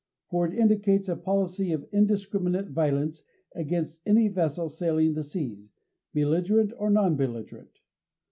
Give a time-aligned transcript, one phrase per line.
[0.31, 5.71] For it indicates a policy of indiscriminate violence against any vessel sailing the seas
[6.11, 7.79] belligerent or non belligerent.